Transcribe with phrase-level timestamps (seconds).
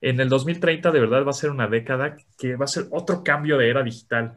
[0.00, 3.22] En el 2030 de verdad va a ser una década que va a ser otro
[3.22, 4.36] cambio de era digital,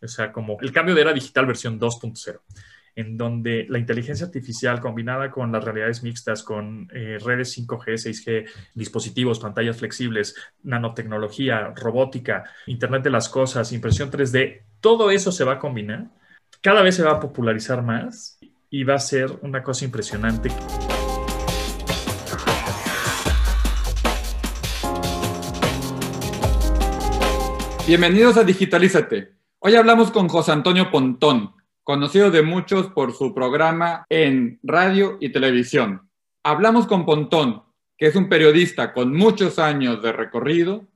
[0.00, 2.40] o sea, como el cambio de era digital versión 2.0
[2.96, 8.50] en donde la inteligencia artificial combinada con las realidades mixtas, con eh, redes 5G, 6G,
[8.74, 15.54] dispositivos, pantallas flexibles, nanotecnología, robótica, Internet de las Cosas, impresión 3D, todo eso se va
[15.54, 16.08] a combinar.
[16.60, 18.38] Cada vez se va a popularizar más
[18.68, 20.50] y va a ser una cosa impresionante.
[27.90, 29.32] Bienvenidos a Digitalízate.
[29.58, 35.32] Hoy hablamos con José Antonio Pontón, conocido de muchos por su programa en radio y
[35.32, 36.08] televisión.
[36.44, 37.64] Hablamos con Pontón,
[37.98, 40.86] que es un periodista con muchos años de recorrido,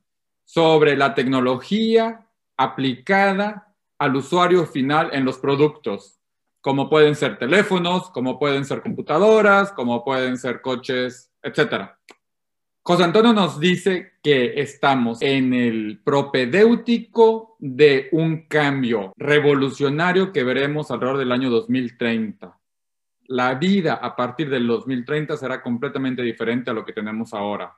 [0.45, 6.21] sobre la tecnología aplicada al usuario final en los productos,
[6.61, 11.91] como pueden ser teléfonos, como pueden ser computadoras, como pueden ser coches, etc.
[12.87, 20.91] José Antonio nos dice que estamos en el propedéutico de un cambio revolucionario que veremos
[20.91, 22.61] alrededor del año 2030.
[23.29, 27.75] La vida a partir del 2030 será completamente diferente a lo que tenemos ahora.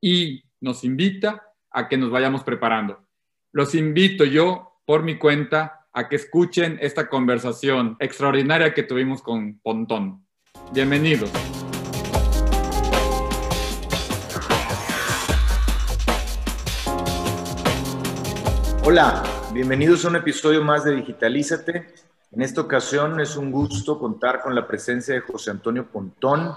[0.00, 3.06] Y nos invita a que nos vayamos preparando.
[3.52, 9.58] Los invito yo, por mi cuenta, a que escuchen esta conversación extraordinaria que tuvimos con
[9.58, 10.26] Pontón.
[10.72, 11.30] Bienvenidos.
[18.86, 19.22] Hola,
[19.54, 21.86] bienvenidos a un episodio más de Digitalízate.
[22.32, 26.52] En esta ocasión es un gusto contar con la presencia de José Antonio Pontón.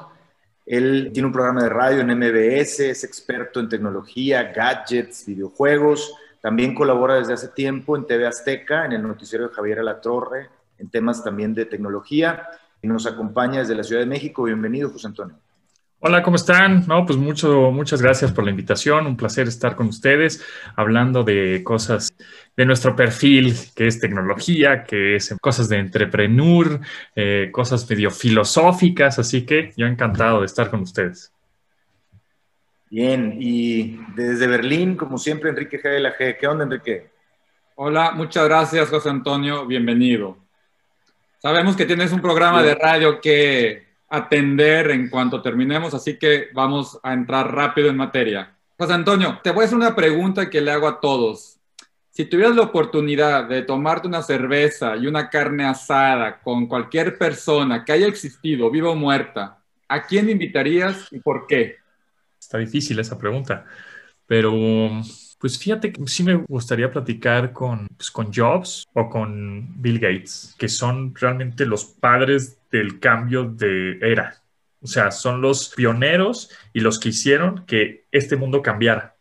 [0.65, 6.15] Él tiene un programa de radio en MBS, es experto en tecnología, gadgets, videojuegos.
[6.41, 10.89] También colabora desde hace tiempo en TV Azteca, en el noticiero de Javier Alatorre, en
[10.89, 12.45] temas también de tecnología.
[12.81, 14.43] Y nos acompaña desde la Ciudad de México.
[14.43, 15.37] Bienvenido, José Antonio.
[15.99, 16.85] Hola, ¿cómo están?
[16.85, 19.07] No, pues mucho, muchas gracias por la invitación.
[19.07, 20.45] Un placer estar con ustedes
[20.75, 22.13] hablando de cosas
[22.55, 26.79] de nuestro perfil, que es tecnología, que es cosas de entrepreneur,
[27.15, 29.17] eh, cosas medio filosóficas.
[29.17, 31.33] Así que yo encantado de estar con ustedes.
[32.91, 35.89] Bien, y desde Berlín, como siempre, Enrique G.
[35.89, 36.37] de la G.
[36.39, 37.09] ¿Qué onda, Enrique?
[37.73, 39.65] Hola, muchas gracias, José Antonio.
[39.65, 40.37] Bienvenido.
[41.39, 46.99] Sabemos que tienes un programa de radio que atender en cuanto terminemos, así que vamos
[47.03, 48.55] a entrar rápido en materia.
[48.77, 51.57] José Antonio, te voy a hacer una pregunta que le hago a todos.
[52.11, 57.85] Si tuvieras la oportunidad de tomarte una cerveza y una carne asada con cualquier persona
[57.85, 61.77] que haya existido, viva o muerta, ¿a quién invitarías y por qué?
[62.39, 63.65] Está difícil esa pregunta,
[64.25, 64.51] pero
[65.39, 70.55] pues fíjate que sí me gustaría platicar con, pues, con Jobs o con Bill Gates,
[70.57, 74.41] que son realmente los padres del cambio de era.
[74.81, 79.15] O sea, son los pioneros y los que hicieron que este mundo cambiara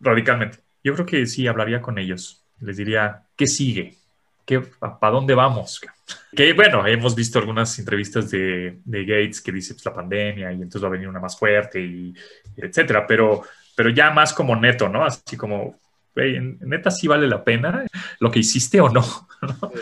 [0.00, 0.58] radicalmente.
[0.82, 2.42] Yo creo que sí hablaría con ellos.
[2.60, 3.96] Les diría, ¿qué sigue?
[4.44, 5.80] ¿Qué, ¿Para dónde vamos?
[6.34, 10.56] Que bueno, hemos visto algunas entrevistas de, de Gates que dice pues, la pandemia y
[10.56, 12.14] entonces va a venir una más fuerte y
[12.56, 13.42] etcétera, pero
[13.80, 15.06] pero ya más como neto, ¿no?
[15.06, 15.80] Así como,
[16.14, 17.86] neta sí vale la pena
[18.18, 19.02] lo que hiciste o no.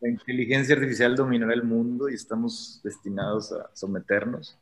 [0.00, 4.58] La inteligencia artificial dominará el mundo y estamos destinados a someternos.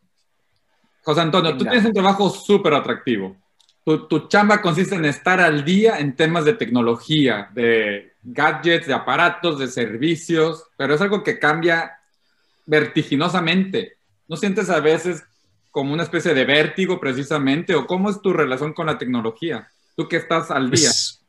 [1.03, 3.37] José Antonio, tú tienes un trabajo súper atractivo.
[3.85, 8.95] Tu, tu, chamba consiste en estar al día en temas de tecnología, de gadgets, de
[8.95, 11.99] aparatos, de servicios, pero es algo que cambia
[12.67, 13.97] vertiginosamente.
[14.29, 15.25] ¿No sientes a veces
[15.77, 17.75] como una especie de vértigo precisamente?
[17.75, 19.69] ¿O cómo es tu relación con la tecnología?
[19.95, 20.89] Tú que estás al día.
[20.89, 21.23] Pues,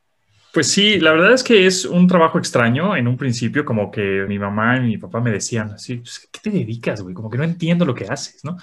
[0.54, 4.24] pues, sí, la verdad es que es un trabajo extraño en un principio, como que
[4.26, 7.14] mi mamá y mi papá me decían así, pues, ¿qué te dedicas, güey?
[7.14, 8.56] Como que no entiendo lo que haces, ¿no?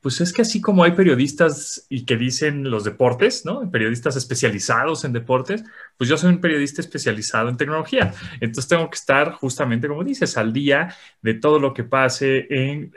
[0.00, 3.68] Pues es que así como hay periodistas y que dicen los deportes, ¿no?
[3.70, 5.64] Periodistas especializados en deportes,
[5.96, 8.14] pues yo soy un periodista especializado en tecnología.
[8.40, 12.92] Entonces tengo que estar justamente, como dices, al día de todo lo que pase, en,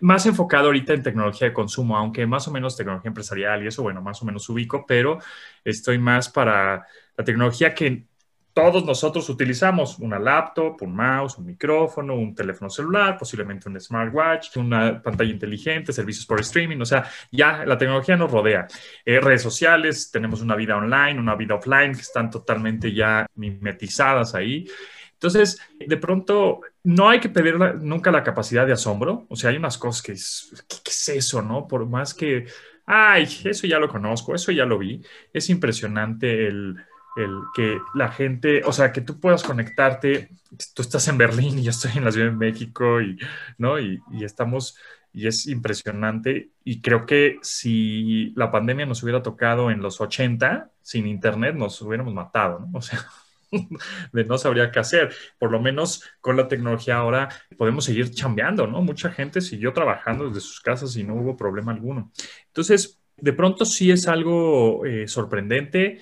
[0.00, 3.82] más enfocado ahorita en tecnología de consumo, aunque más o menos tecnología empresarial y eso,
[3.82, 5.18] bueno, más o menos ubico, pero
[5.64, 6.86] estoy más para
[7.16, 8.09] la tecnología que
[8.52, 14.56] todos nosotros utilizamos una laptop, un mouse, un micrófono, un teléfono celular, posiblemente un smartwatch,
[14.56, 18.66] una pantalla inteligente, servicios por streaming, o sea, ya la tecnología nos rodea.
[19.04, 24.34] Eh, redes sociales, tenemos una vida online, una vida offline que están totalmente ya mimetizadas
[24.34, 24.66] ahí.
[25.12, 29.26] Entonces, de pronto, no hay que pedir nunca la capacidad de asombro.
[29.28, 31.68] O sea, hay unas cosas que es, ¿qué, ¿qué, es eso, no?
[31.68, 32.46] Por más que,
[32.86, 35.02] ay, eso ya lo conozco, eso ya lo vi.
[35.32, 36.76] Es impresionante el,
[37.24, 40.30] el que la gente, o sea, que tú puedas conectarte,
[40.74, 43.18] tú estás en Berlín y yo estoy en la Ciudad de México y,
[43.58, 43.78] ¿no?
[43.78, 44.76] Y, estamos
[45.12, 46.50] y es impresionante.
[46.64, 51.80] Y creo que si la pandemia nos hubiera tocado en los 80, sin Internet, nos
[51.82, 52.78] hubiéramos matado, ¿no?
[52.78, 53.04] O sea,
[54.12, 55.14] no sabría qué hacer.
[55.38, 58.82] Por lo menos con la tecnología ahora podemos seguir chambeando, ¿no?
[58.82, 62.12] Mucha gente siguió trabajando desde sus casas y no hubo problema alguno.
[62.46, 66.00] Entonces, de pronto sí es algo eh, sorprendente.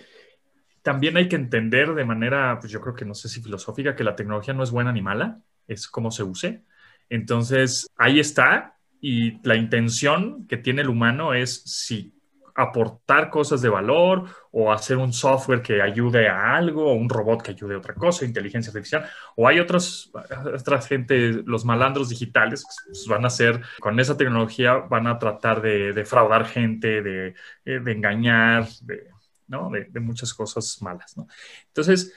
[0.82, 4.04] También hay que entender de manera, pues yo creo que no sé si filosófica, que
[4.04, 6.62] la tecnología no es buena ni mala, es como se use.
[7.08, 12.14] Entonces, ahí está, y la intención que tiene el humano es si
[12.58, 17.40] aportar cosas de valor o hacer un software que ayude a algo o un robot
[17.40, 20.10] que ayude a otra cosa, inteligencia artificial, o hay otros,
[20.44, 25.62] otras gente, los malandros digitales, pues van a ser, con esa tecnología van a tratar
[25.62, 27.34] de defraudar gente, de,
[27.64, 29.08] eh, de engañar, de,
[29.48, 29.70] ¿no?
[29.70, 31.16] de, muchas cosas malas.
[31.16, 31.26] ¿no?
[31.68, 32.12] Entonces,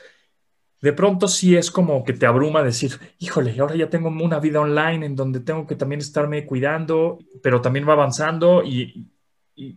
[0.81, 4.61] de pronto sí es como que te abruma decir, híjole, ahora ya tengo una vida
[4.61, 9.07] online en donde tengo que también estarme cuidando, pero también va avanzando y,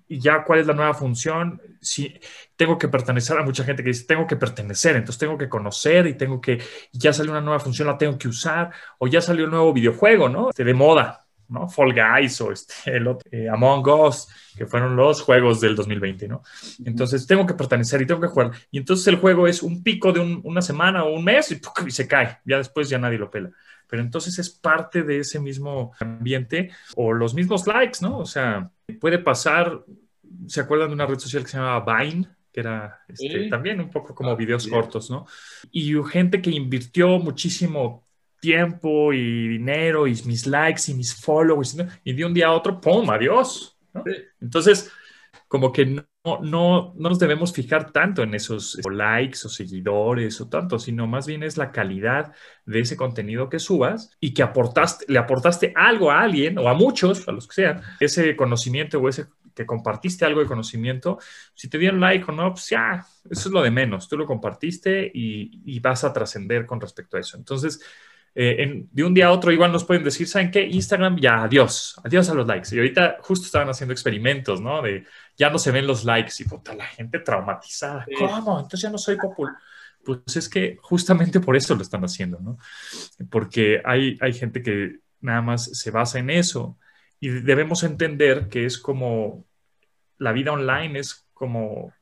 [0.09, 1.61] ya cuál es la nueva función.
[1.81, 2.19] Si
[2.57, 6.07] tengo que pertenecer a mucha gente que dice, tengo que pertenecer, entonces tengo que conocer
[6.07, 6.59] y tengo que,
[6.93, 10.31] ya salió una nueva función, la tengo que usar, o ya salió un nuevo videojuego,
[10.31, 10.51] ¿no?
[10.57, 11.69] De moda, ¿no?
[11.69, 16.43] Fall Guys o este, el eh, Among Us, que fueron los juegos del 2020, ¿no?
[16.85, 18.53] Entonces tengo que pertenecer y tengo que jugar.
[18.71, 22.09] Y entonces el juego es un pico de una semana o un mes y, se
[22.09, 22.39] cae.
[22.45, 23.51] Ya después ya nadie lo pela.
[23.89, 28.19] Pero entonces es parte de ese mismo ambiente o los mismos likes, ¿no?
[28.19, 28.71] O sea,
[29.01, 29.85] puede pasar,
[30.47, 32.29] ¿se acuerdan de una red social que se llamaba Vine?
[32.55, 35.27] que era este, también un poco como ah, videos cortos, ¿no?
[35.73, 38.04] Y gente que invirtió muchísimo
[38.45, 42.79] tiempo y dinero y mis likes y mis followers, y de un día a otro,
[42.79, 43.09] ¡pum!
[43.09, 43.79] Adiós.
[44.39, 44.93] Entonces,
[45.49, 50.49] como que no, no, no nos debemos fijar tanto en esos likes o seguidores o
[50.49, 52.35] tanto, sino más bien es la calidad
[52.67, 56.75] de ese contenido que subas y que aportaste, le aportaste algo a alguien o a
[56.75, 61.19] muchos, a los que sean, ese conocimiento o ese que compartiste algo de conocimiento,
[61.55, 64.27] si te dieron like o no, pues ya, eso es lo de menos, tú lo
[64.27, 67.37] compartiste y, y vas a trascender con respecto a eso.
[67.37, 67.81] Entonces,
[68.37, 70.63] eh, de un día a otro igual nos pueden decir, ¿saben qué?
[70.67, 72.75] Instagram, ya, adiós, adiós a los likes.
[72.75, 74.83] Y ahorita justo estaban haciendo experimentos, ¿no?
[74.83, 75.05] De
[75.37, 78.07] ya no se ven los likes y puta, la gente traumatizada.
[78.19, 78.59] ¿Cómo?
[78.59, 79.55] Entonces ya no soy popular.
[80.05, 82.59] Pues es que justamente por eso lo están haciendo, ¿no?
[83.31, 86.77] Porque hay, hay gente que nada más se basa en eso
[87.21, 89.47] y debemos entender que es como
[90.19, 91.93] la vida online es como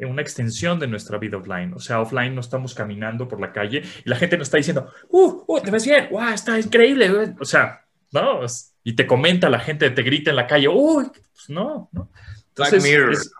[0.00, 1.72] una extensión de nuestra vida offline.
[1.74, 4.90] O sea, offline no estamos caminando por la calle y la gente nos está diciendo,
[5.10, 6.08] ¡uh, uh te ves bien!
[6.10, 7.34] ¡Wow, está increíble!
[7.38, 8.40] O sea, ¿no?
[8.82, 11.06] Y te comenta la gente, te grita en la calle, ¡uy!
[11.06, 12.10] Pues no, ¿no?
[12.48, 13.32] Entonces,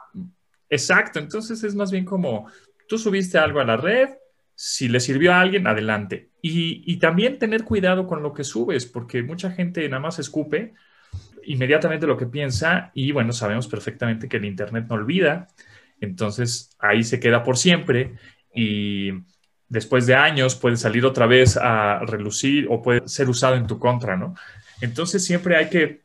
[0.68, 2.48] exacto, entonces es más bien como
[2.88, 4.10] tú subiste algo a la red,
[4.56, 6.30] si le sirvió a alguien, adelante.
[6.40, 10.74] Y, y también tener cuidado con lo que subes, porque mucha gente nada más escupe
[11.46, 15.48] inmediatamente lo que piensa y bueno, sabemos perfectamente que el Internet no olvida
[16.04, 18.14] entonces ahí se queda por siempre
[18.54, 19.10] y
[19.68, 23.78] después de años puede salir otra vez a relucir o puede ser usado en tu
[23.78, 24.34] contra, ¿no?
[24.80, 26.03] Entonces siempre hay que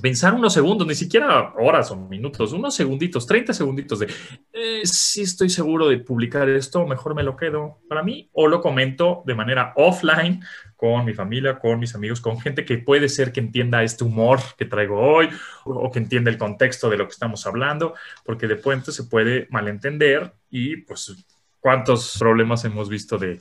[0.00, 4.08] pensar unos segundos, ni siquiera horas o minutos, unos segunditos, 30 segunditos de
[4.52, 8.60] eh, si estoy seguro de publicar esto, mejor me lo quedo para mí o lo
[8.60, 10.42] comento de manera offline
[10.76, 14.40] con mi familia, con mis amigos, con gente que puede ser que entienda este humor
[14.58, 15.28] que traigo hoy
[15.64, 17.94] o, que entienda el contexto de lo que estamos hablando,
[18.24, 21.24] porque de puente se puede malentender y pues
[21.60, 23.38] cuántos problemas hemos visto de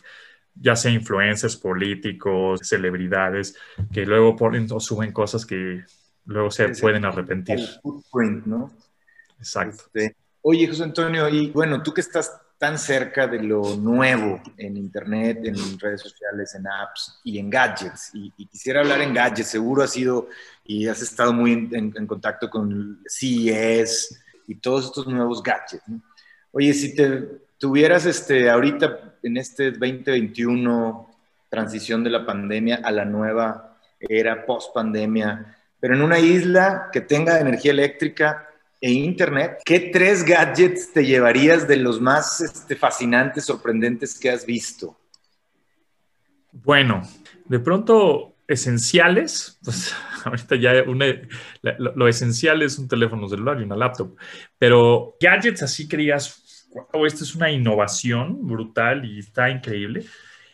[0.55, 3.57] ya sea influencers, políticos, celebridades,
[3.91, 5.83] que luego ponen o suben cosas que
[6.25, 7.59] luego se pueden arrepentir.
[8.45, 8.71] ¿no?
[9.37, 9.83] Exacto.
[9.93, 14.77] Este, oye, José Antonio, y bueno, tú que estás tan cerca de lo nuevo en
[14.77, 18.11] Internet, en redes sociales, en apps y en gadgets.
[18.13, 20.29] Y, quisiera hablar en gadgets, seguro has sido
[20.63, 25.83] y has estado muy en, contacto con CES y todos estos nuevos gadgets.
[26.51, 27.27] Oye, si te
[27.57, 31.09] tuvieras este, ahorita en este 2021
[31.49, 37.01] transición de la pandemia a la nueva era post pandemia, pero en una isla que
[37.01, 38.47] tenga energía eléctrica,
[38.79, 44.45] e Internet, ¿qué tres gadgets te llevarías de los más este, fascinantes, sorprendentes que has
[44.45, 44.97] visto?
[46.53, 47.01] Bueno,
[47.49, 54.15] de pronto esenciales, pues ahorita ya lo, esencial es un teléfono celular y una laptop,
[54.57, 60.05] pero gadgets así creías, wow, esto es una innovación brutal y está increíble.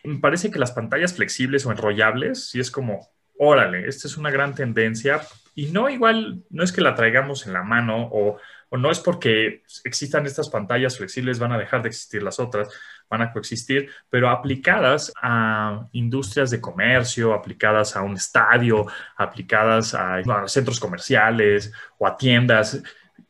[0.04, 4.30] Me parece que las pantallas flexibles o enrollables, sí es como, órale, esta es una
[4.30, 5.22] gran tendencia.
[5.56, 8.38] Y no igual, no es que la traigamos en la mano o,
[8.70, 12.70] o no es porque existan estas pantallas flexibles, van a dejar de existir las otras,
[13.10, 18.86] van a coexistir, pero aplicadas a industrias de comercio, aplicadas a un estadio,
[19.18, 22.82] aplicadas a, centros comerciales o a tiendas,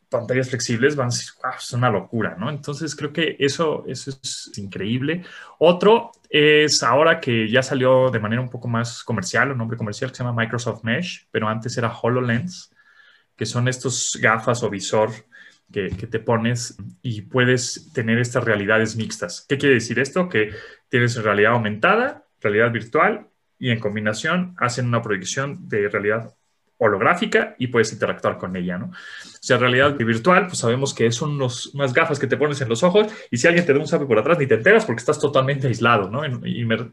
[0.09, 2.49] pantallas flexibles van a decir, es una locura, ¿no?
[2.49, 5.23] Entonces creo que eso, eso es increíble.
[5.59, 10.11] Otro es ahora que ya salió de manera un poco más comercial, un nombre comercial
[10.11, 12.73] que se llama Microsoft Mesh, pero antes era HoloLens,
[13.35, 15.11] que son estos gafas o visor
[15.71, 19.45] que, te pones y puedes tener estas realidades mixtas.
[19.47, 20.27] ¿Qué quiere decir esto?
[20.27, 20.51] Que
[20.89, 23.27] tienes realidad aumentada, realidad virtual
[23.59, 26.33] y en combinación hacen una proyección de realidad
[26.79, 28.85] holográfica y puedes interactuar con ella, ¿no?
[28.87, 32.83] O sea, realidad virtual, pues sabemos que son unas gafas que te pones en los
[32.83, 35.19] ojos y si alguien te da un sape por atrás ni te enteras porque estás
[35.19, 36.25] totalmente aislado, ¿no?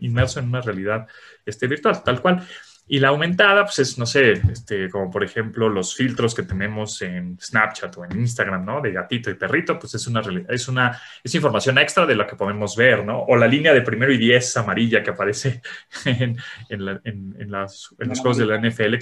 [0.00, 1.07] inmerso en una realidad
[1.45, 2.47] este, virtual, tal cual.
[2.88, 7.02] Y la aumentada, pues es, no sé, este, como por ejemplo los filtros que tenemos
[7.02, 8.81] en Snapchat o en Instagram, ¿no?
[8.81, 12.37] De gatito y perrito, pues es una, es una es información extra de lo que
[12.37, 13.23] podemos ver, ¿no?
[13.23, 15.62] O la línea de primero y diez amarilla que aparece
[16.05, 16.37] en,
[16.69, 18.95] en, en, las, en los juegos de la NFL,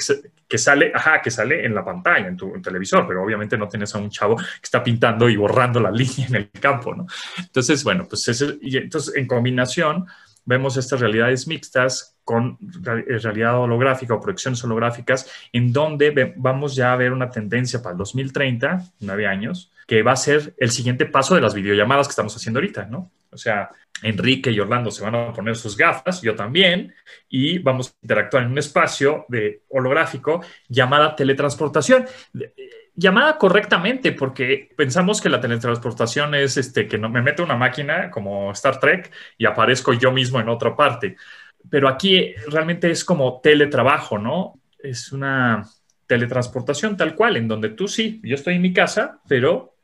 [0.49, 3.95] que sale, ajá, que sale en la pantalla, en tu televisor, pero obviamente no tienes
[3.95, 7.07] a un chavo que está pintando y borrando la línea en el campo, ¿no?
[7.38, 10.07] Entonces, bueno, pues es, y entonces en combinación
[10.44, 16.92] vemos estas realidades mixtas con eh, realidad holográfica o proyecciones holográficas, en donde vamos ya
[16.92, 21.06] a ver una tendencia para el 2030, nueve años, que va a ser el siguiente
[21.06, 23.10] paso de las videollamadas que estamos haciendo ahorita, ¿no?
[23.30, 23.70] O sea,
[24.02, 26.94] Enrique y Orlando se van a poner sus gafas, yo también,
[27.28, 32.06] y vamos a interactuar en un espacio de holográfico llamada teletransportación
[32.94, 38.10] llamada correctamente, porque pensamos que la teletransportación es este, que no me meto una máquina
[38.10, 41.16] como Star Trek y aparezco yo mismo en otra parte
[41.70, 44.60] pero aquí realmente es como teletrabajo, ¿no?
[44.78, 45.64] Es una
[46.06, 49.74] teletransportación tal cual, en donde tú sí, yo estoy en mi casa, pero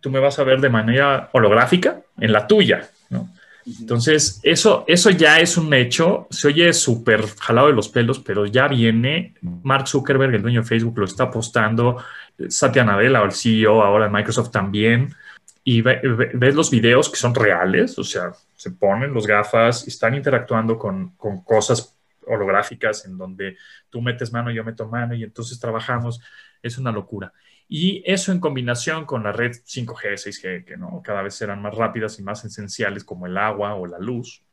[0.00, 3.28] tú me vas a ver de manera holográfica en la tuya, ¿no?
[3.66, 8.46] Entonces, eso, eso ya es un hecho, se oye súper jalado de los pelos, pero
[8.46, 9.34] ya viene.
[9.40, 12.02] Mark Zuckerberg, el dueño de Facebook, lo está apostando,
[12.48, 15.14] Satya Nadella, el CEO ahora de Microsoft también,
[15.62, 20.14] y ves los videos que son reales, o sea, se ponen los gafas y están
[20.14, 23.56] interactuando con, con, cosas holográficas en donde
[23.88, 26.20] tú metes mano, yo meto mano y entonces trabajamos.
[26.62, 27.32] Es una locura.
[27.68, 31.00] Y eso en combinación con la red 5G, 6G, que ¿no?
[31.02, 34.44] cada vez serán más rápidas y más esenciales como el agua o la luz,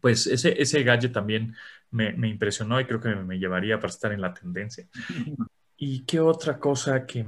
[0.00, 1.54] pues ese, ese gadget también
[1.90, 4.86] me, me impresionó y creo que me, me llevaría para estar en la tendencia.
[5.76, 7.26] ¿Y qué otra cosa que...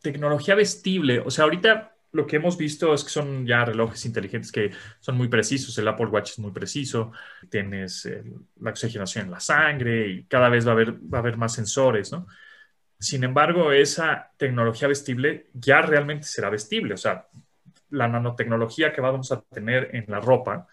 [0.00, 4.52] Tecnología vestible, o sea, ahorita lo que hemos visto es que son ya relojes inteligentes
[4.52, 5.76] que son muy precisos.
[5.78, 7.10] El Apple Watch es muy preciso.
[7.50, 8.08] Tienes
[8.60, 11.54] la oxigenación en la sangre y cada vez va a haber, va a haber más
[11.54, 12.28] sensores, ¿no?
[13.04, 16.94] Sin embargo, esa tecnología vestible ya realmente será vestible.
[16.94, 17.26] O sea,
[17.90, 20.66] la nanotecnología que vamos a tener en la ropa,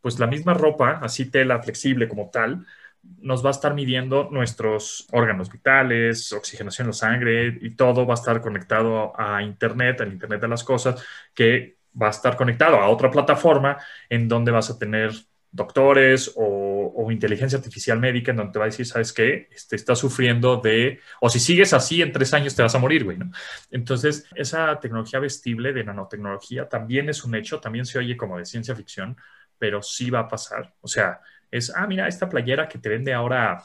[0.00, 2.66] pues la misma ropa, así tela flexible como tal,
[3.18, 8.14] nos va a estar midiendo nuestros órganos vitales, oxigenación de la sangre y todo va
[8.14, 11.04] a estar conectado a Internet, al Internet de las cosas,
[11.34, 13.76] que va a estar conectado a otra plataforma
[14.08, 15.12] en donde vas a tener
[15.50, 16.65] doctores o,
[17.10, 19.48] inteligencia artificial médica en donde te va a decir, ¿sabes qué?
[19.50, 23.04] Este, está sufriendo de, o si sigues así, en tres años te vas a morir,
[23.04, 23.30] güey, ¿no?
[23.70, 28.44] Entonces, esa tecnología vestible de nanotecnología también es un hecho, también se oye como de
[28.44, 29.16] ciencia ficción,
[29.58, 30.74] pero sí va a pasar.
[30.80, 33.62] O sea, es, ah, mira, esta playera que te vende ahora,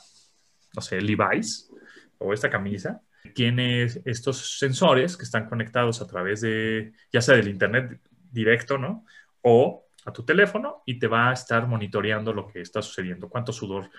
[0.76, 1.70] no sé, Levi's
[2.18, 3.02] o esta camisa,
[3.34, 8.00] tiene estos sensores que están conectados a través de, ya sea del Internet
[8.32, 9.06] directo, ¿no?
[9.42, 13.54] O a tu teléfono y te va a estar monitoreando lo que está sucediendo, cuánto
[13.54, 13.90] sudor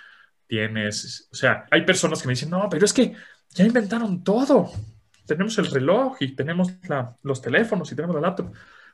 [0.47, 1.29] tienes.
[1.33, 3.15] O sea, hay personas que me dicen, no, pero es que
[3.51, 4.71] ya inventaron todo.
[5.27, 6.73] Tenemos el reloj y tenemos
[7.23, 8.53] los teléfonos y tenemos la laptop.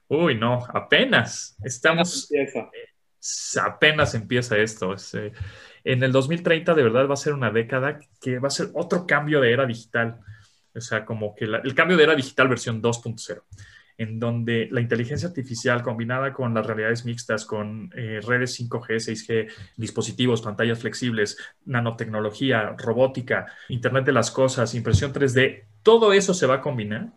[0.08, 2.28] Uy, no, apenas estamos
[3.60, 4.94] apenas empieza esto.
[5.14, 5.32] Eh,
[5.84, 9.06] en el 2030 de verdad va a ser una década que va a ser otro
[9.06, 10.20] cambio de era digital.
[10.74, 13.42] O sea, como que el cambio de era digital versión 2.0,
[13.98, 19.52] en donde la inteligencia artificial combinada con las realidades mixtas, con eh, redes 5G, 6G,
[19.76, 21.36] dispositivos, pantallas flexibles,
[21.66, 27.12] nanotecnología, robótica, Internet de las Cosas, impresión 3D, todo eso se va a combinar.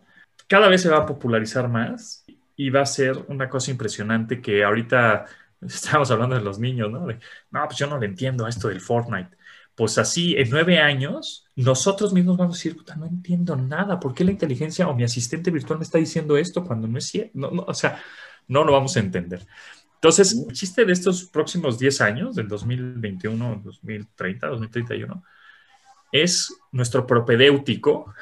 [0.46, 2.24] Cada vez se va a popularizar más
[2.56, 5.26] y va a ser una cosa impresionante que ahorita
[5.66, 7.06] Estábamos hablando de los niños, ¿no?
[7.06, 9.30] no, pues yo no le entiendo a esto del Fortnite.
[9.74, 13.98] Pues así, en nueve años, nosotros mismos vamos a decir, puta, no entiendo nada.
[13.98, 17.06] ¿Por qué la inteligencia o mi asistente virtual me está diciendo esto cuando no es
[17.06, 17.30] cierto?
[17.34, 18.02] No, o sea,
[18.48, 19.46] no lo vamos a entender.
[19.94, 25.22] Entonces, el chiste de estos próximos 10 años, del 2021, 2030, 2031,
[26.10, 28.12] es nuestro propedéutico,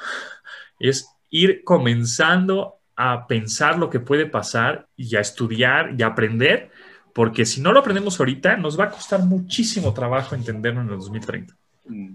[0.78, 6.70] es ir comenzando a pensar lo que puede pasar y a estudiar y a aprender,
[7.14, 10.98] porque si no lo aprendemos ahorita, nos va a costar muchísimo trabajo entenderlo en el
[10.98, 11.56] 2030.
[11.86, 12.14] Mm.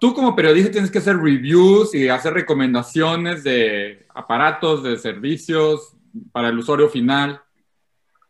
[0.00, 5.94] Tú como periodista tienes que hacer reviews y hacer recomendaciones de aparatos, de servicios
[6.32, 7.42] para el usuario final.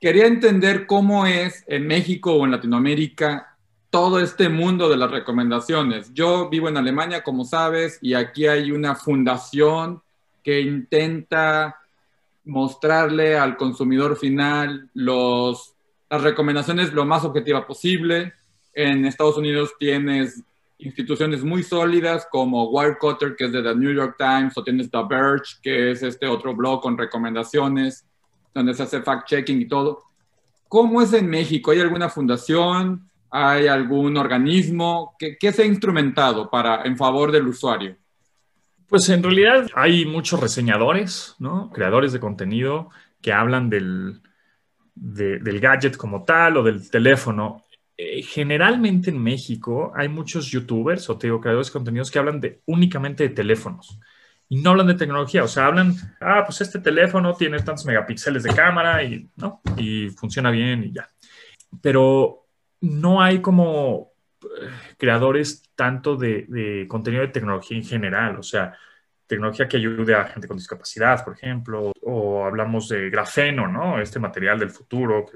[0.01, 3.57] Quería entender cómo es en México o en Latinoamérica
[3.91, 6.13] todo este mundo de las recomendaciones.
[6.15, 10.03] Yo vivo en Alemania, como sabes, y aquí hay una fundación
[10.43, 11.80] que intenta
[12.45, 18.33] mostrarle al consumidor final las recomendaciones lo más objetiva posible.
[18.73, 20.43] En Estados Unidos tienes
[20.79, 25.03] instituciones muy sólidas como Wirecutter, que es de The New York Times, o tienes The
[25.09, 28.07] Verge, que es este otro blog con recomendaciones,
[28.55, 30.05] donde se hace fact-checking y todo.
[30.69, 31.71] ¿Cómo es en México?
[31.71, 33.09] ¿Hay alguna fundación?
[33.31, 35.15] ¿Hay algún organismo?
[35.19, 37.97] ¿Qué, qué se ha instrumentado para, en favor del usuario?
[38.91, 41.71] Pues en realidad hay muchos reseñadores, ¿no?
[41.71, 42.91] Creadores de contenido
[43.23, 44.21] que hablan del,
[44.95, 47.65] del gadget como tal o del teléfono.
[47.97, 52.41] Eh, generalmente en México hay muchos youtubers o te digo, creadores de contenidos que hablan
[52.67, 54.01] únicamente de teléfonos
[54.49, 55.45] y no hablan de tecnología.
[55.45, 59.61] O sea, hablan, ah, pues este teléfono tiene tantos megapíxeles de cámara y, ¿no?
[59.77, 61.09] y funciona bien y ya.
[61.81, 62.49] Pero
[62.81, 64.10] no hay como
[64.97, 68.77] creadores tanto de, contenido de tecnología en general, o sea,
[69.27, 74.01] tecnología que ayude a gente con discapacidad, por ejemplo, o hablamos de grafeno, ¿no?
[74.01, 75.27] Este material del futuro,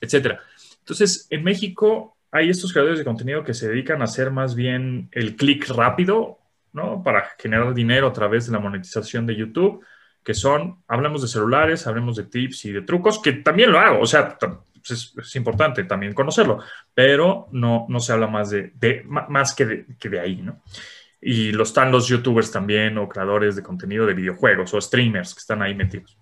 [0.00, 0.40] etcétera.
[0.80, 5.08] Entonces, en México hay estos creadores de contenido que se dedican a hacer más bien
[5.12, 6.40] el clic rápido,
[6.72, 7.02] ¿no?
[7.04, 9.84] Para generar dinero a través de la monetización de YouTube,
[10.24, 14.00] que son, hablamos de celulares, hablamos de tips y de trucos, que también lo hago,
[14.00, 14.36] o sea,
[14.86, 16.60] pues, es, importante también conocerlo,
[16.92, 20.62] pero no, no se habla más, de, más que de, que de ahí, ¿no?
[21.20, 25.40] Y lo están los youtubers también o creadores de contenido de videojuegos o streamers que
[25.40, 26.18] están ahí metidos.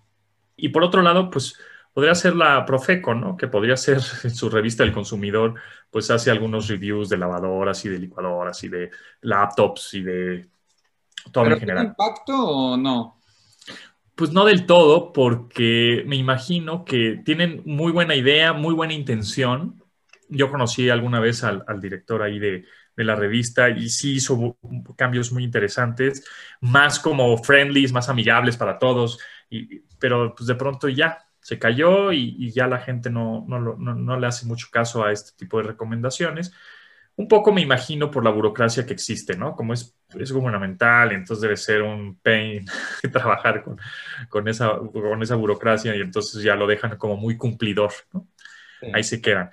[0.56, 1.58] Y por otro lado, pues
[1.92, 3.36] podría ser la Profeco, ¿no?
[3.36, 5.54] Que podría ser en su revista El Consumidor,
[5.90, 8.90] pues hace algunos reviews de lavadoras y de licuadoras y de
[9.22, 10.48] laptops y de
[11.32, 11.94] todo en general.
[11.96, 13.21] ¿Tiene impacto o no?
[14.14, 19.82] Pues no del todo, porque me imagino que tienen muy buena idea, muy buena intención.
[20.28, 22.64] Yo conocí alguna vez al, director ahí de,
[22.96, 24.58] la revista y sí hizo
[24.96, 26.24] cambios muy interesantes,
[26.60, 29.18] más como friendlies, más amigables para todos,
[29.50, 34.26] y, pero pues de pronto ya se cayó y, ya la gente no, no, le
[34.26, 36.52] hace mucho caso a este tipo de recomendaciones
[37.16, 39.54] un poco me imagino por la burocracia que existe, ¿no?
[39.54, 42.64] Como es, es gubernamental, entonces debe ser un pain
[43.12, 43.78] trabajar con,
[44.28, 48.28] con, esa, con esa burocracia y entonces ya lo dejan como muy cumplidor, ¿no?
[48.92, 49.50] Ahí se quedan.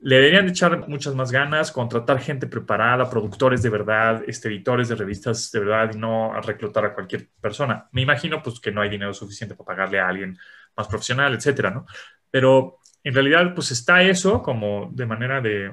[0.00, 4.96] Le deberían echar muchas más ganas, contratar gente preparada, productores de verdad, este, editores de
[4.96, 7.88] revistas de verdad y no reclutar a cualquier persona.
[7.92, 10.36] Me imagino pues que no hay dinero suficiente para pagarle a alguien
[10.76, 11.86] más profesional, etcétera, ¿no?
[12.30, 15.72] Pero en realidad pues está eso como de manera de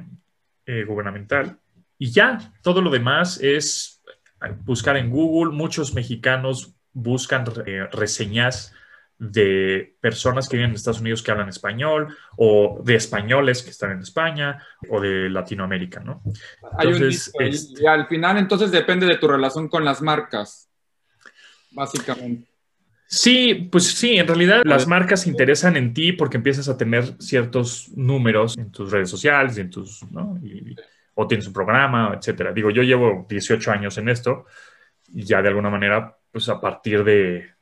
[0.66, 1.60] eh, gubernamental.
[1.98, 4.02] Y ya, todo lo demás es
[4.64, 5.56] buscar en Google.
[5.56, 8.74] Muchos mexicanos buscan eh, reseñas
[9.18, 13.92] de personas que viven en Estados Unidos que hablan español o de españoles que están
[13.92, 16.22] en España o de Latinoamérica, ¿no?
[16.80, 20.70] Entonces, este y al final entonces depende de tu relación con las marcas,
[21.72, 22.53] básicamente.
[23.16, 27.22] Sí, pues sí, en realidad las marcas se interesan en ti porque empiezas a tener
[27.22, 30.40] ciertos números en tus redes sociales, en tus, ¿no?
[31.14, 32.52] o tienes un programa, etcétera.
[32.52, 34.46] Digo, yo llevo 18 años en esto
[35.14, 37.53] y ya de alguna manera, pues a partir de,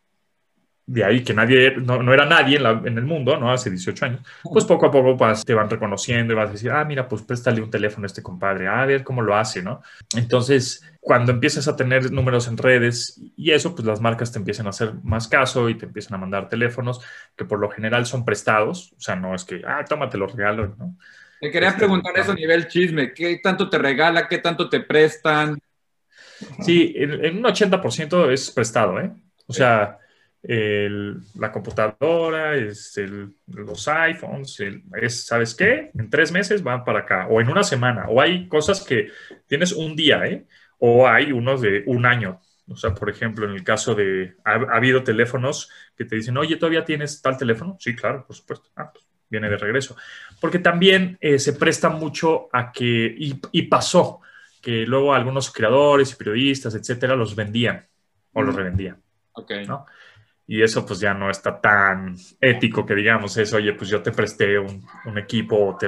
[0.86, 3.52] de ahí que nadie, no, era nadie en, el mundo, ¿no?
[3.52, 6.72] Hace 18 años, pues poco a poco pues, te van reconociendo y vas a decir,
[6.72, 9.82] ah, mira, pues préstale un teléfono a este compadre, a ver cómo lo hace, ¿no?
[10.16, 14.68] Entonces, cuando empiezas a tener números en redes y eso, pues las marcas te empiezan
[14.68, 17.02] a hacer más caso y te empiezan a mandar teléfonos
[17.36, 20.78] que por lo general son prestados, o sea, no es que, ah, tómate los regalos,
[20.78, 20.98] ¿no?
[21.40, 24.82] Te quería este, preguntar eso a nivel chisme, ¿qué tanto te regala, qué tanto te
[24.82, 25.58] prestan?
[26.62, 29.12] Sí, en, un 80% es prestado, ¿eh?
[29.48, 30.00] O sea
[30.44, 33.00] la computadora, es
[33.48, 34.60] los iPhones,
[35.00, 35.92] es, ¿sabes qué?
[35.94, 39.10] En tres meses van para acá, o en una semana, o hay cosas que
[39.48, 40.46] tienes un día, ¿eh?
[40.80, 42.42] O hay unos de un año.
[42.68, 46.56] O sea, por ejemplo, en el caso de, ha, habido teléfonos que te dicen, oye,
[46.56, 47.78] ¿todavía tienes tal teléfono?
[47.80, 48.70] Sí, claro, por supuesto.
[48.76, 49.96] Ah, pues viene de regreso.
[50.40, 54.22] Porque también eh, se presta mucho a que, y, y, pasó,
[54.62, 57.88] que luego algunos creadores y periodistas, etcétera, los vendían
[58.34, 59.02] o los revendían.
[59.34, 59.52] Ok.
[59.68, 59.86] ¿no?
[60.52, 64.12] Y eso pues ya no está tan ético que digamos eso, oye, pues yo te
[64.12, 64.84] presté un,
[65.18, 65.88] equipo o te,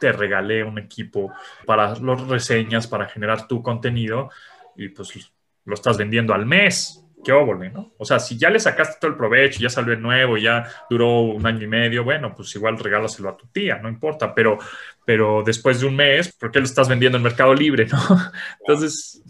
[0.00, 1.32] te regalé un equipo
[1.64, 4.28] para las reseñas, para generar tu contenido
[4.74, 5.32] y pues
[5.64, 7.92] lo estás vendiendo al mes qué óvole, ¿no?
[7.98, 11.20] O sea, si ya le sacaste todo el provecho, ya salió el nuevo, ya duró
[11.20, 14.58] un año y medio, bueno, pues igual regálaselo a tu tía, no importa, pero,
[15.04, 17.98] pero después de un mes, ¿por qué lo estás vendiendo en Mercado Libre, no?
[18.60, 19.22] Entonces,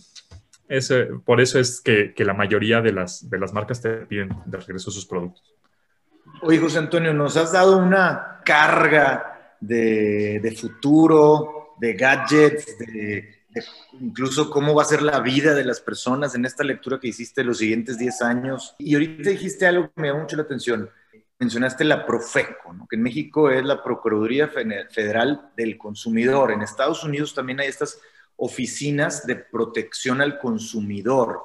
[1.24, 4.59] por eso es que, que, la mayoría de las, de las marcas te piden de
[4.59, 5.54] regreso sus productos.
[6.42, 13.40] Oye, José Antonio, nos has dado una carga de, de futuro, de gadgets, de
[14.00, 17.42] incluso cómo va a ser la vida de las personas en esta lectura que hiciste
[17.42, 18.74] los siguientes 10 años.
[18.78, 20.88] Y ahorita dijiste algo que me llamó mucho la atención.
[21.38, 26.52] Mencionaste la Profeco, que en México es la Procuraduría Federal del Consumidor.
[26.52, 27.98] En Estados Unidos también hay estas
[28.40, 31.40] oficinas de protección al consumidor.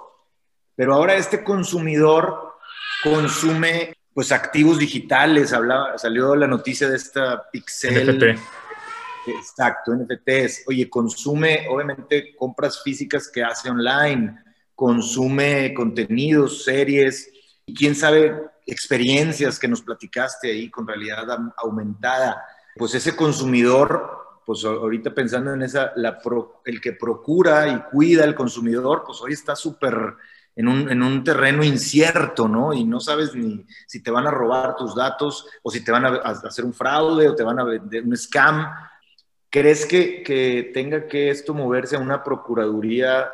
[0.75, 2.55] Pero ahora este consumidor
[3.03, 8.37] consume pues activos digitales, hablaba, salió la noticia de esta Pixel.
[9.27, 10.63] Exacto, NFTs.
[10.67, 14.37] Oye, consume, obviamente, compras físicas que hace online,
[14.73, 17.29] consume contenidos, series,
[17.65, 21.25] y quién sabe, experiencias que nos platicaste ahí con realidad
[21.57, 22.45] aumentada.
[22.77, 26.19] Pues ese consumidor, pues ahorita pensando en esa, la
[26.65, 30.15] el que procura y cuida al consumidor, pues hoy está súper
[30.55, 32.71] en un, en un, terreno incierto, ¿no?
[32.71, 36.05] Y no sabes ni si te van a robar tus datos o si te van
[36.05, 38.71] a, hacer un fraude o te van a vender un scam.
[39.49, 43.31] ¿Crees que, tenga que esto moverse a una procuraduría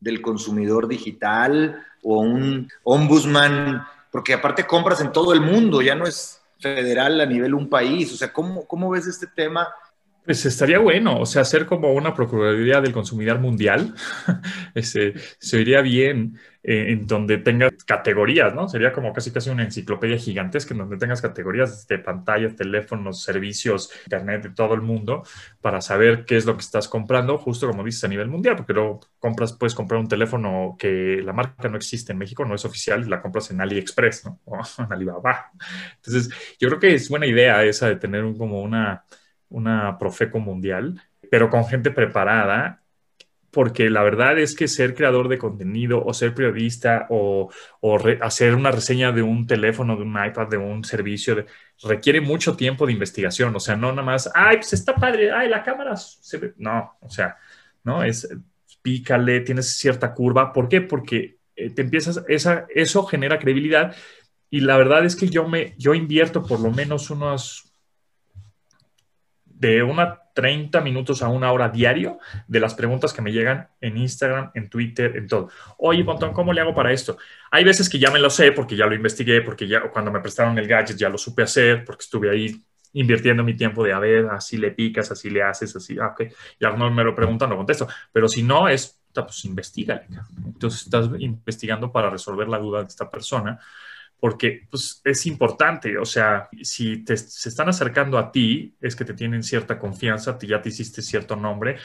[0.00, 3.86] del consumidor digital o un ombudsman?
[4.10, 8.12] Porque aparte compras en todo el mundo, ya no es federal a nivel un país.
[8.12, 9.68] O sea, ¿cómo, cómo ves este tema
[10.24, 13.94] pues estaría bueno, o sea, hacer como una Procuraduría del Consumidor Mundial,
[14.74, 18.68] ese, se iría bien eh, en donde tenga categorías, ¿no?
[18.68, 23.90] Sería como casi casi una enciclopedia gigantesca en donde tengas categorías de pantallas, teléfonos, servicios,
[24.06, 25.24] internet de todo el mundo
[25.60, 28.74] para saber qué es lo que estás comprando, justo como dices a nivel mundial, porque
[28.74, 32.64] luego compras, puedes comprar un teléfono que la marca no existe en México, no es
[32.64, 34.40] oficial, y la compras en AliExpress, ¿no?
[34.44, 35.50] O en Alibaba.
[35.96, 39.04] Entonces, yo creo que es buena idea esa de tener un, como una
[39.52, 42.82] una Profeco mundial, pero con gente preparada,
[43.50, 47.50] porque la verdad es que ser creador de contenido o ser periodista o,
[48.22, 51.44] hacer una reseña de un teléfono, de un iPad, de un servicio,
[51.82, 53.54] requiere mucho tiempo de investigación.
[53.54, 56.54] O sea, no nada más, ay, pues está padre, ay, la cámara se ve.
[56.56, 57.36] No, o sea,
[57.84, 58.26] no, es
[58.80, 60.52] pícale, tienes cierta curva.
[60.52, 60.80] ¿Por qué?
[60.80, 63.94] Porque eh, te empiezas, esa, eso genera credibilidad.
[64.50, 67.71] Y la verdad es que yo me, yo invierto por lo menos unos
[69.62, 73.96] de una 30 minutos a una hora diario de las preguntas que me llegan en
[73.96, 75.50] Instagram, en Twitter, en todo.
[75.78, 77.16] Oye, Pontón, ¿cómo le hago para esto?
[77.52, 80.18] Hay veces que ya me lo sé porque ya lo investigué, porque ya cuando me
[80.18, 82.60] prestaron el gadget ya lo supe hacer, porque estuve ahí
[82.94, 86.24] invirtiendo mi tiempo de, a ver, así le picas, así le haces, así, ah, ok.
[86.58, 87.86] Ya no me lo preguntan, lo contesto.
[88.10, 90.02] Pero si no, es, pues investiga.
[90.44, 93.60] Entonces estás investigando para resolver la duda de esta persona
[94.22, 99.04] porque pues, es importante, o sea, si te, se están acercando a ti, es que
[99.04, 101.78] te tienen cierta confianza, ya te hiciste cierto nombre,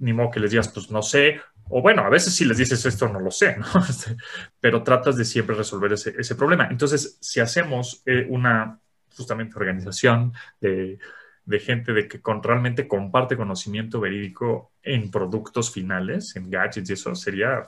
[0.00, 2.84] ni modo que les digas, pues no sé, o bueno, a veces si les dices
[2.84, 3.66] esto no lo sé, ¿no?
[3.88, 4.16] Este,
[4.58, 6.66] pero tratas de siempre resolver ese, ese problema.
[6.68, 8.80] Entonces, si hacemos eh, una
[9.16, 10.98] justamente organización de,
[11.44, 16.94] de gente de que con, realmente comparte conocimiento verídico en productos finales, en gadgets y
[16.94, 17.64] eso, sería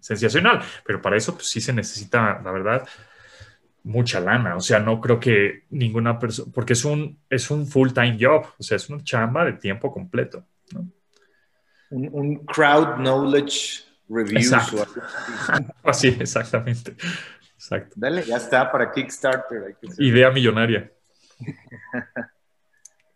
[0.00, 0.62] sensacional.
[0.82, 2.88] Pero para eso pues, sí se necesita, la verdad,
[3.84, 4.56] mucha lana.
[4.56, 8.62] O sea, no creo que ninguna persona, porque es un, es un full-time job, o
[8.62, 10.44] sea, es una chamba de tiempo completo.
[11.90, 14.38] Un, crowd knowledge review.
[14.38, 14.84] Exacto.
[15.84, 16.96] Así, exactamente.
[17.54, 17.94] Exacto.
[17.96, 19.76] Dale, ya está para Kickstarter.
[19.98, 20.90] Idea millonaria.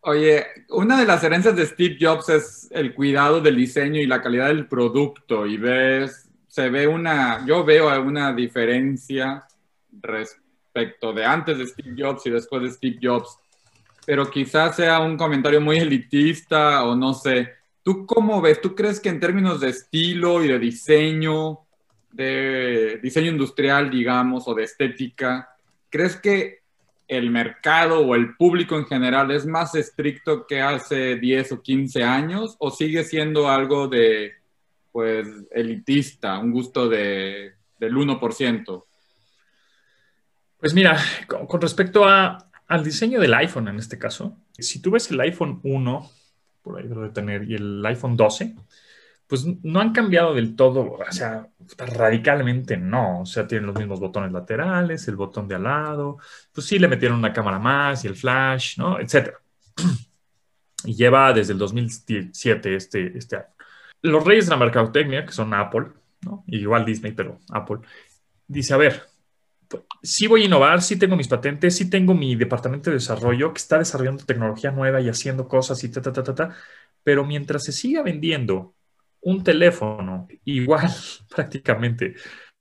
[0.01, 4.23] Oye, una de las herencias de Steve Jobs es el cuidado del diseño y la
[4.23, 5.45] calidad del producto.
[5.45, 9.45] Y ves, se ve una, yo veo una diferencia
[10.01, 10.48] respecto
[10.79, 13.39] de antes de Steve Jobs y después de Steve Jobs,
[14.07, 17.51] pero quizás sea un comentario muy elitista o no sé.
[17.83, 18.61] ¿Tú cómo ves?
[18.61, 21.61] ¿Tú crees que en términos de estilo y de diseño,
[22.13, 25.51] de diseño industrial, digamos, o de estética,
[25.91, 26.59] crees que
[27.07, 32.03] el mercado o el público en general es más estricto que hace 10 o 15
[32.03, 34.33] años o sigue siendo algo de,
[34.93, 38.85] pues, elitista, un gusto de, del 1%?
[40.59, 45.21] Pues mira, con, respecto al diseño del iPhone en este caso, si tú ves el
[45.21, 46.11] iPhone 1,
[46.63, 48.57] por ahí debe tener, y el iPhone 12,
[49.29, 53.21] pues no han cambiado del todo, o sea, radicalmente no.
[53.21, 56.19] O sea, tienen los mismos botones laterales, el botón de al lado,
[56.53, 58.99] pues sí le metieron una cámara más y el flash, ¿no?
[58.99, 59.39] Etcétera.
[60.85, 63.47] Y lleva desde el 2007 este, este año.
[64.03, 65.89] Los reyes de la mercadotecnia, que son Apple,
[66.23, 66.45] ¿no?
[66.47, 67.79] igual Disney, pero Apple,
[68.47, 69.03] dice, a ver,
[70.03, 73.59] sí voy a innovar, sí tengo mis patentes, sí tengo mi departamento de desarrollo que
[73.59, 76.57] está desarrollando tecnología nueva y haciendo cosas y ta, ta, ta, ta, ta,
[77.03, 78.75] pero mientras se siga vendiendo
[79.21, 80.89] un teléfono igual
[81.35, 82.15] prácticamente,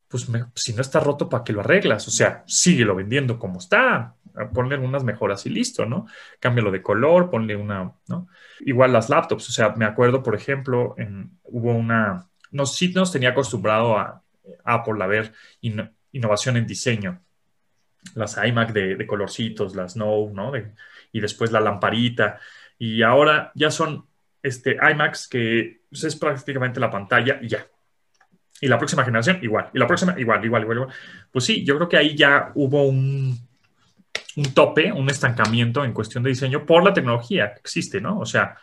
[0.07, 2.07] pues si no está roto, ¿para qué lo arreglas?
[2.07, 4.15] O sea, síguelo vendiendo como está,
[4.53, 6.07] ponle unas mejoras y listo, ¿no?
[6.39, 8.27] Cámbialo de color, ponle una, ¿no?
[8.61, 13.11] Igual las laptops, o sea, me acuerdo, por ejemplo, en, hubo una, nos, sí nos
[13.11, 14.23] tenía acostumbrado a
[14.63, 15.33] Apple a ver
[16.17, 17.21] innovación en diseño.
[18.15, 20.51] Las iMac de, colorcitos, las No, ¿no?
[21.11, 22.39] y después la lamparita.
[22.77, 24.05] Y ahora ya son
[24.41, 27.65] este, iMacs que pues, es prácticamente la pantalla y ya.
[28.59, 29.69] Y la próxima generación, igual.
[29.73, 30.93] Y la próxima, igual, igual, igual, igual.
[31.31, 33.37] Pues sí, yo creo que ahí ya hubo un,
[34.35, 38.19] un tope, un estancamiento en cuestión de diseño por la tecnología que existe, ¿no?
[38.19, 38.55] O sea,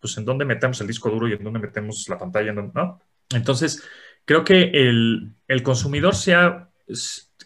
[0.00, 3.00] pues en dónde metemos el disco duro y en dónde metemos la pantalla, ¿no?
[3.30, 3.82] Entonces,
[4.24, 6.67] creo que el, el consumidor sea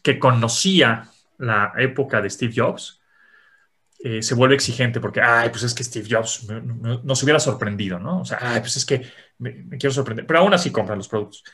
[0.03, 3.03] que conocía la época de Steve Jobs,
[4.05, 6.49] eh, se vuelve exigente porque, ay, pues es que Steve Jobs
[7.05, 8.23] nos hubiera sorprendido, ¿no?
[8.23, 9.07] O sea, ay, pues es que
[9.39, 11.45] me, quiero sorprender, pero aún así compran los productos.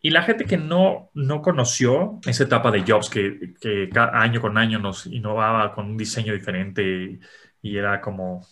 [0.00, 4.40] Y la gente que no, no conoció esa etapa de Jobs, que, que cada año
[4.40, 7.20] con año nos innovaba con un diseño diferente
[7.60, 8.46] y, era como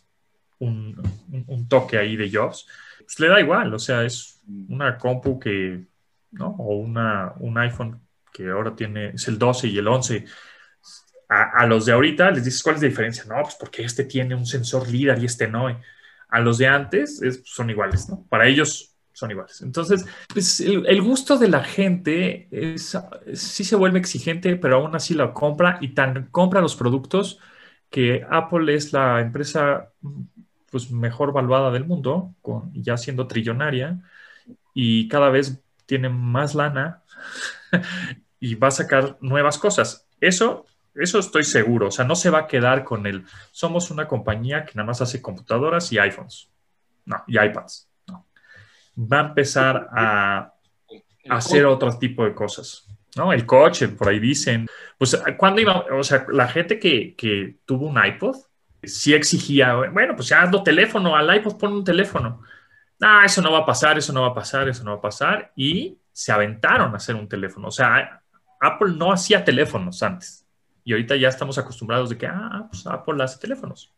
[0.59, 1.01] un,
[1.47, 2.67] un, toque ahí de Jobs,
[2.99, 5.87] pues le da igual, o sea, es una compu que,
[6.33, 6.49] ¿no?
[6.59, 8.02] O una, un iPhone
[8.33, 10.25] que ahora tiene, es el 12 y el 11.
[11.29, 13.25] A, los de ahorita les dices cuál es la diferencia.
[13.25, 15.67] No, pues porque este tiene un sensor LIDAR y este no.
[16.29, 18.27] A los de antes son iguales, ¿no?
[18.29, 19.63] Para ellos son iguales.
[19.63, 22.99] Entonces, pues el, gusto de la gente es,
[23.35, 27.39] sí se vuelve exigente, pero aún así lo compra y tan compra los productos
[27.91, 29.93] que Apple es la empresa
[30.71, 34.01] pues mejor valuada del mundo, con, ya siendo trillonaria,
[34.75, 35.63] y cada vez
[35.93, 37.03] tiene más lana
[38.41, 40.09] y va a sacar nuevas cosas.
[40.23, 41.89] Eso, eso estoy seguro.
[41.89, 45.03] O sea, no se va a quedar con el, somos una compañía que nada más
[45.03, 46.49] hace computadoras y iPhones.
[47.05, 47.91] No, y iPads.
[48.07, 48.27] No.
[48.97, 50.55] Va a empezar a,
[51.29, 52.89] hacer otro tipo de cosas.
[53.15, 53.35] ¿no?
[53.35, 54.67] El coche, por ahí dicen.
[54.97, 58.37] Pues, cuando iba, o sea, la gente que, que tuvo un iPod,
[58.83, 62.41] sí exigía, bueno, pues ya hazlo teléfono, al iPod pon un teléfono.
[63.03, 65.01] No, eso no va a pasar, eso no va a pasar, eso no va a
[65.01, 65.53] pasar.
[65.57, 67.67] Y se aventaron a hacer un teléfono.
[67.67, 68.23] O sea,
[68.61, 70.47] Apple no hacía teléfonos antes.
[70.85, 73.93] Y ahorita ya estamos acostumbrados de que, ah, pues Apple hace teléfonos.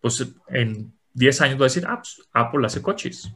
[0.00, 3.28] Pues en 10 años va a decir, ah, pues Apple hace coches.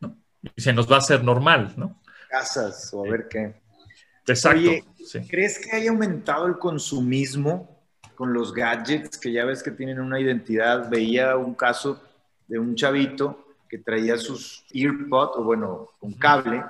[0.00, 0.16] ¿no?
[0.56, 2.02] Y se nos va a hacer normal, ¿no?
[2.28, 3.62] Casas o a ver qué.
[4.26, 4.70] Exacto.
[5.28, 7.80] ¿crees que haya aumentado el consumismo
[8.16, 10.90] con los gadgets que ya ves que tienen una identidad?
[10.90, 12.02] Veía un caso
[12.48, 16.64] de un chavito que traía sus earpods, o bueno, con cable,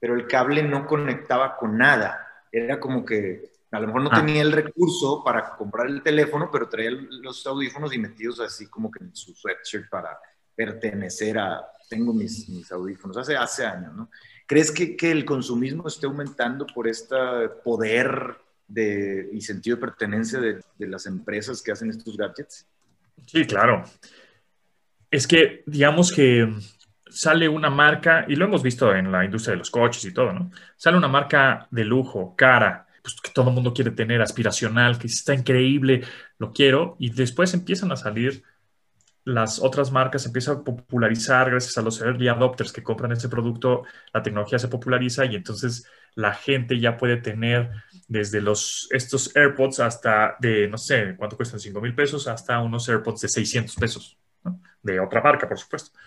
[0.00, 2.26] pero el cable no conectaba con nada.
[2.50, 4.16] Era como que a lo mejor no ah.
[4.16, 8.90] tenía el recurso para comprar el teléfono, pero traía los audífonos y metidos así como
[8.90, 10.18] que en su sweatshirt para
[10.56, 14.10] pertenecer a, tengo mis, mis audífonos, hace, hace años, ¿no?
[14.46, 17.14] ¿Crees que, que, el consumismo esté aumentando por este
[17.62, 22.66] poder de, y sentido de pertenencia de, de las empresas que hacen estos gadgets?
[23.26, 23.84] Sí, claro.
[25.10, 26.48] Es que, digamos que
[27.10, 30.32] sale una marca, y lo hemos visto en la industria de los coches y todo,
[30.32, 30.50] ¿no?
[30.76, 35.06] Sale una marca de lujo, cara, pues que todo el mundo quiere tener, aspiracional, que
[35.06, 36.02] está increíble,
[36.38, 38.42] lo quiero, y después empiezan a salir
[39.24, 43.84] las otras marcas, empiezan a popularizar gracias a los early adopters que compran ese producto,
[44.12, 47.70] la tecnología se populariza y entonces la gente ya puede tener
[48.06, 51.60] desde los, estos AirPods hasta de, no sé, ¿cuánto cuestan?
[51.60, 54.18] 5 mil pesos hasta unos AirPods de 600 pesos
[54.82, 55.98] de otra marca, por supuesto.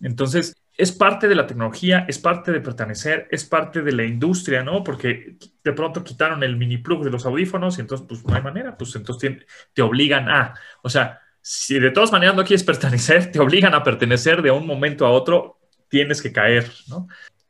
[0.00, 4.62] Entonces, es parte de la tecnología, es parte de pertenecer, es parte de la industria,
[4.62, 4.82] ¿no?
[4.82, 8.42] Porque de pronto quitaron el mini plug de los audífonos y entonces, pues no hay
[8.42, 13.30] manera, pues entonces te, obligan a, o sea, si de todas maneras no quieres pertenecer,
[13.30, 17.08] te obligan a pertenecer de un momento a otro, tienes que caer, ¿no?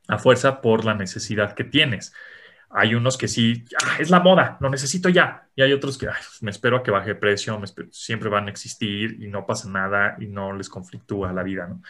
[0.09, 2.13] A fuerza por la necesidad que tienes.
[2.73, 5.49] Hay unos que sí, ah, es la moda, lo necesito ya.
[5.57, 6.09] Y hay otros que
[6.41, 10.27] me espero a que baje precio, siempre van a existir y no pasa nada y
[10.27, 11.83] no les conflictúa la vida, ¿no?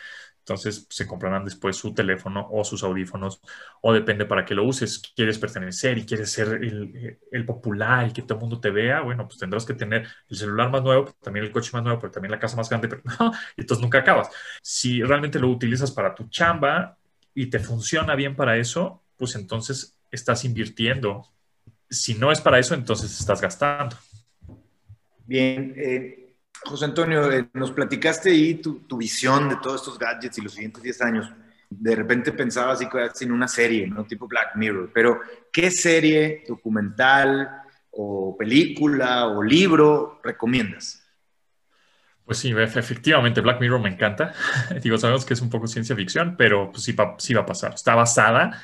[0.50, 3.40] Entonces se comprarán después su teléfono o sus audífonos,
[3.82, 5.00] o depende para qué lo uses.
[5.14, 9.00] ¿Quieres pertenecer y quieres ser el, popular y que todo el mundo te vea?
[9.00, 12.10] Bueno, pues tendrás que tener el celular más nuevo, también el coche más nuevo, pero
[12.10, 14.28] también la casa más grande, pero no, entonces nunca acabas.
[14.62, 16.98] Si realmente lo utilizas para tu chamba
[17.34, 21.26] y te funciona bien para eso, pues entonces estás invirtiendo.
[21.88, 23.96] Si no es para eso, entonces estás gastando.
[25.26, 30.42] Bien, eh, José Antonio, eh, nos platicaste ahí tu, visión de todos estos gadgets y
[30.42, 31.30] los siguientes 10 años.
[31.72, 32.88] de repente pensaba así
[33.20, 34.04] en una serie, ¿no?
[34.04, 34.90] Tipo Black Mirror.
[34.92, 35.20] Pero,
[35.52, 41.06] ¿qué serie, documental o película o libro recomiendas?
[42.24, 44.34] Pues sí, efectivamente, Black Mirror me encanta.
[44.82, 47.74] Digo, sabemos que es un poco ciencia ficción, pero pues sí, sí va a pasar.
[47.74, 48.60] Está basada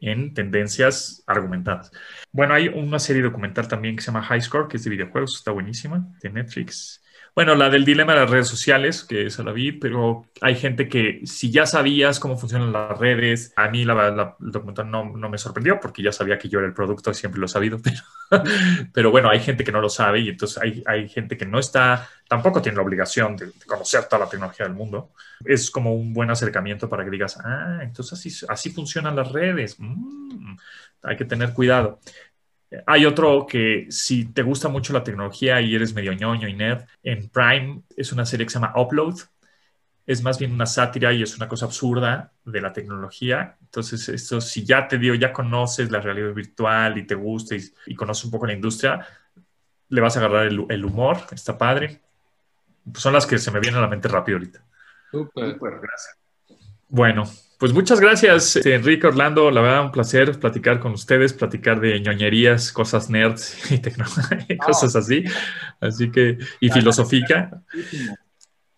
[0.00, 1.90] en tendencias argumentadas.
[2.32, 5.36] Bueno, hay una serie documental también que se llama High Score, que es de videojuegos,
[5.36, 7.02] está buenísima, de Netflix.
[7.36, 10.88] Bueno, la del dilema de las redes sociales, que esa la vi, pero hay gente
[10.88, 15.28] que si ya sabías cómo funcionan las redes, a mí la, el documental no, no,
[15.28, 17.78] me sorprendió porque ya sabía que yo era el producto, siempre lo he sabido,
[18.30, 18.42] pero,
[18.90, 21.58] pero bueno, hay gente que no lo sabe y entonces hay, hay gente que no
[21.58, 25.12] está, tampoco tiene la obligación de, conocer toda la tecnología del mundo.
[25.44, 29.76] Es como un buen acercamiento para que digas, ah, entonces así, así funcionan las redes.
[29.78, 30.56] Mm,
[31.02, 32.00] hay que tener cuidado.
[32.86, 36.84] Hay otro que si te gusta mucho la tecnología y eres medio ñoño y nerd,
[37.02, 39.14] en Prime es una serie que se llama Upload.
[40.06, 43.56] Es más bien una sátira y es una cosa absurda de la tecnología.
[43.60, 47.94] Entonces, esto, si ya te dio, ya conoces la realidad virtual y te gusta y,
[47.94, 49.04] conoces un poco la industria,
[49.88, 52.00] le vas a agarrar el, humor, está padre.
[52.94, 54.64] son las que se me vienen a la mente rápido ahorita.
[55.10, 56.25] Súper, gracias.
[56.88, 57.24] Bueno,
[57.58, 59.50] pues muchas gracias, este, Enrique Orlando.
[59.50, 63.70] La verdad, un placer platicar con ustedes, platicar de ñoñerías, cosas nerds
[64.48, 65.24] y, cosas así.
[65.80, 67.62] Así que, y filosófica.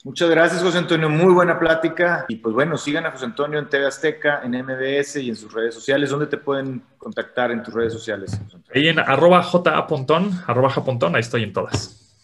[0.05, 1.11] Muchas gracias, José Antonio.
[1.11, 2.25] Muy buena plática.
[2.29, 5.53] Y pues bueno, sigan a José Antonio en TV Azteca, en MBS y en sus
[5.53, 6.11] redes sociales.
[6.11, 8.41] ¿Dónde te pueden contactar en tus redes sociales?
[8.73, 12.15] Ahí en arroba japontón, arroba japontón, ahí estoy en todas.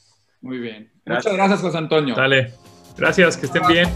[0.40, 0.92] Muy bien.
[1.04, 2.14] Muchas gracias, José Antonio.
[2.14, 2.54] Dale.
[2.96, 3.88] Gracias, que estén bien.